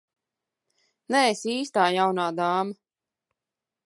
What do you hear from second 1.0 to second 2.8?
Neesi īstā jaunā dāma.